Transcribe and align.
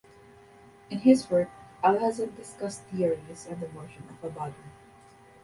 In 0.89 0.97
his 1.01 1.29
work, 1.29 1.47
Alhazen 1.83 2.35
discussed 2.35 2.81
theories 2.85 3.47
on 3.51 3.59
the 3.59 3.67
motion 3.67 4.01
of 4.09 4.23
a 4.23 4.31
body. 4.33 4.55